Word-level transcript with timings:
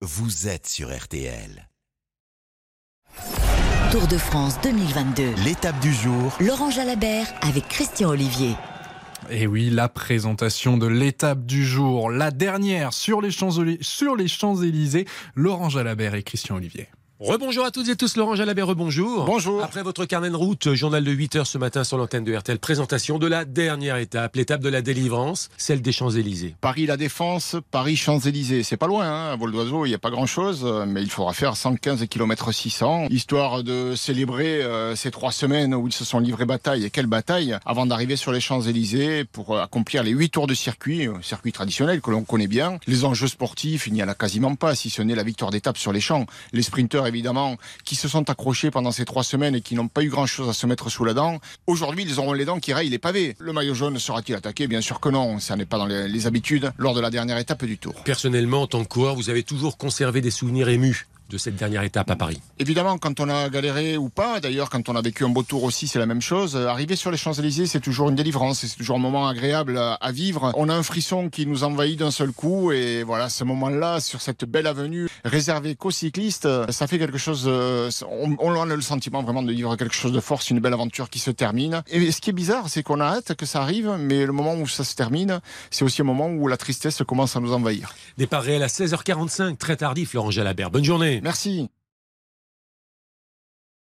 vous 0.00 0.46
êtes 0.46 0.68
sur 0.68 0.96
RTL. 0.96 1.68
Tour 3.90 4.06
de 4.06 4.16
France 4.16 4.60
2022. 4.62 5.34
L'étape 5.44 5.80
du 5.80 5.92
jour, 5.92 6.36
Laurent 6.38 6.70
Jalabert 6.70 7.26
avec 7.40 7.66
Christian 7.68 8.10
Olivier. 8.10 8.54
Et 9.28 9.48
oui, 9.48 9.70
la 9.70 9.88
présentation 9.88 10.78
de 10.78 10.86
l'étape 10.86 11.44
du 11.44 11.66
jour, 11.66 12.10
la 12.10 12.30
dernière 12.30 12.92
sur 12.92 13.20
les 13.20 13.32
Champs-Élysées, 13.32 13.82
sur 13.82 14.14
les 14.14 14.28
Champs-Élysées, 14.28 15.06
Laurent 15.34 15.68
Jalabert 15.68 16.14
et 16.14 16.22
Christian 16.22 16.56
Olivier. 16.56 16.88
Rebonjour 17.20 17.64
à 17.64 17.72
toutes 17.72 17.88
et 17.88 17.96
tous, 17.96 18.16
Laurent 18.16 18.36
Jalabert, 18.36 18.68
rebonjour. 18.68 19.24
Bonjour. 19.24 19.60
Après 19.64 19.82
votre 19.82 20.04
carnet 20.04 20.30
de 20.30 20.36
route, 20.36 20.72
journal 20.74 21.02
de 21.02 21.10
8 21.10 21.34
heures 21.34 21.46
ce 21.48 21.58
matin 21.58 21.82
sur 21.82 21.98
l'antenne 21.98 22.22
de 22.22 22.32
RTL, 22.32 22.60
présentation 22.60 23.18
de 23.18 23.26
la 23.26 23.44
dernière 23.44 23.96
étape, 23.96 24.36
l'étape 24.36 24.60
de 24.60 24.68
la 24.68 24.82
délivrance, 24.82 25.50
celle 25.56 25.82
des 25.82 25.90
Champs-Élysées. 25.90 26.54
Paris 26.60 26.86
La 26.86 26.96
Défense, 26.96 27.56
Paris 27.72 27.96
Champs-Élysées. 27.96 28.62
C'est 28.62 28.76
pas 28.76 28.86
loin, 28.86 29.04
hein, 29.04 29.32
à 29.32 29.36
vol 29.36 29.50
d'oiseau, 29.50 29.84
il 29.84 29.88
n'y 29.88 29.96
a 29.96 29.98
pas 29.98 30.10
grand-chose, 30.10 30.60
euh, 30.62 30.86
mais 30.86 31.02
il 31.02 31.10
faudra 31.10 31.32
faire 31.32 31.56
115 31.56 32.06
km 32.06 32.52
600, 32.52 33.08
histoire 33.10 33.64
de 33.64 33.96
célébrer 33.96 34.62
euh, 34.62 34.94
ces 34.94 35.10
trois 35.10 35.32
semaines 35.32 35.74
où 35.74 35.88
ils 35.88 35.92
se 35.92 36.04
sont 36.04 36.20
livrés 36.20 36.44
bataille. 36.44 36.84
Et 36.84 36.90
quelle 36.90 37.08
bataille? 37.08 37.58
Avant 37.66 37.86
d'arriver 37.86 38.14
sur 38.14 38.30
les 38.30 38.40
Champs-Élysées 38.40 39.24
pour 39.24 39.56
euh, 39.56 39.62
accomplir 39.64 40.04
les 40.04 40.12
huit 40.12 40.30
tours 40.30 40.46
de 40.46 40.54
circuit, 40.54 41.08
euh, 41.08 41.14
circuit 41.22 41.50
traditionnel 41.50 42.00
que 42.00 42.12
l'on 42.12 42.22
connaît 42.22 42.46
bien. 42.46 42.78
Les 42.86 43.04
enjeux 43.04 43.26
sportifs, 43.26 43.88
il 43.88 43.94
n'y 43.94 44.04
en 44.04 44.08
a 44.08 44.14
quasiment 44.14 44.54
pas, 44.54 44.76
si 44.76 44.88
ce 44.88 45.02
n'est 45.02 45.16
la 45.16 45.24
victoire 45.24 45.50
d'étape 45.50 45.78
sur 45.78 45.92
les 45.92 46.00
champs. 46.00 46.24
Les 46.52 46.62
sprinteurs, 46.62 47.07
évidemment, 47.08 47.56
qui 47.84 47.96
se 47.96 48.06
sont 48.08 48.30
accrochés 48.30 48.70
pendant 48.70 48.92
ces 48.92 49.04
trois 49.04 49.24
semaines 49.24 49.54
et 49.54 49.60
qui 49.60 49.74
n'ont 49.74 49.88
pas 49.88 50.02
eu 50.02 50.08
grand-chose 50.08 50.48
à 50.48 50.52
se 50.52 50.66
mettre 50.66 50.90
sous 50.90 51.04
la 51.04 51.14
dent. 51.14 51.38
Aujourd'hui, 51.66 52.04
ils 52.04 52.18
auront 52.20 52.32
les 52.32 52.44
dents 52.44 52.60
qui 52.60 52.72
rayent 52.72 52.90
les 52.90 52.98
pavés. 52.98 53.34
Le 53.38 53.52
maillot 53.52 53.74
jaune 53.74 53.98
sera-t-il 53.98 54.36
attaqué? 54.36 54.66
Bien 54.66 54.80
sûr 54.80 55.00
que 55.00 55.08
non, 55.08 55.38
ça 55.40 55.56
n'est 55.56 55.66
pas 55.66 55.78
dans 55.78 55.86
les, 55.86 56.08
les 56.08 56.26
habitudes 56.26 56.72
lors 56.78 56.94
de 56.94 57.00
la 57.00 57.10
dernière 57.10 57.38
étape 57.38 57.64
du 57.64 57.78
tour. 57.78 57.94
Personnellement, 58.04 58.62
en 58.62 58.66
tant 58.66 58.82
que 58.82 58.88
coureur, 58.88 59.14
vous 59.14 59.30
avez 59.30 59.42
toujours 59.42 59.76
conservé 59.76 60.20
des 60.20 60.30
souvenirs 60.30 60.68
émus 60.68 61.06
de 61.28 61.38
cette 61.38 61.56
dernière 61.56 61.82
étape 61.82 62.10
à 62.10 62.16
Paris. 62.16 62.40
Évidemment, 62.58 62.98
quand 62.98 63.20
on 63.20 63.28
a 63.28 63.48
galéré 63.48 63.96
ou 63.96 64.08
pas, 64.08 64.40
d'ailleurs, 64.40 64.70
quand 64.70 64.88
on 64.88 64.96
a 64.96 65.02
vécu 65.02 65.24
un 65.24 65.28
beau 65.28 65.42
tour 65.42 65.64
aussi, 65.64 65.86
c'est 65.88 65.98
la 65.98 66.06
même 66.06 66.22
chose. 66.22 66.56
Euh, 66.56 66.66
Arriver 66.68 66.96
sur 66.96 67.10
les 67.10 67.16
Champs-Élysées, 67.16 67.66
c'est 67.66 67.80
toujours 67.80 68.08
une 68.08 68.14
délivrance, 68.16 68.60
c'est 68.60 68.76
toujours 68.76 68.96
un 68.96 69.00
moment 69.00 69.28
agréable 69.28 69.78
à 69.78 70.12
vivre. 70.12 70.52
On 70.56 70.68
a 70.68 70.74
un 70.74 70.82
frisson 70.82 71.28
qui 71.28 71.46
nous 71.46 71.64
envahit 71.64 71.98
d'un 71.98 72.10
seul 72.10 72.32
coup, 72.32 72.72
et 72.72 73.02
voilà, 73.02 73.28
ce 73.28 73.44
moment-là, 73.44 74.00
sur 74.00 74.20
cette 74.22 74.44
belle 74.44 74.66
avenue 74.66 75.08
réservée 75.24 75.74
qu'aux 75.74 75.90
cyclistes, 75.90 76.46
euh, 76.46 76.66
ça 76.68 76.86
fait 76.86 76.98
quelque 76.98 77.18
chose. 77.18 77.44
euh, 77.46 77.90
On, 78.10 78.36
on 78.38 78.70
a 78.70 78.74
le 78.76 78.80
sentiment 78.82 79.22
vraiment 79.22 79.42
de 79.42 79.52
vivre 79.52 79.76
quelque 79.76 79.94
chose 79.94 80.12
de 80.12 80.20
fort, 80.20 80.40
une 80.50 80.60
belle 80.60 80.72
aventure 80.74 81.10
qui 81.10 81.18
se 81.18 81.30
termine. 81.30 81.82
Et 81.88 82.10
ce 82.12 82.20
qui 82.20 82.30
est 82.30 82.32
bizarre, 82.32 82.68
c'est 82.68 82.82
qu'on 82.82 83.00
a 83.00 83.04
hâte 83.06 83.34
que 83.34 83.44
ça 83.46 83.60
arrive, 83.62 83.90
mais 83.98 84.24
le 84.24 84.32
moment 84.32 84.54
où 84.54 84.66
ça 84.66 84.84
se 84.84 84.94
termine, 84.94 85.40
c'est 85.70 85.84
aussi 85.84 86.00
un 86.02 86.04
moment 86.04 86.28
où 86.28 86.48
la 86.48 86.56
tristesse 86.56 87.02
commence 87.06 87.36
à 87.36 87.40
nous 87.40 87.52
envahir. 87.52 87.94
Départ 88.16 88.42
réel 88.42 88.62
à 88.62 88.68
16h45, 88.68 89.56
très 89.56 89.76
tardif, 89.76 90.14
Laurent 90.14 90.30
Jalabert. 90.30 90.70
Bonne 90.70 90.84
Merci. 91.22 91.70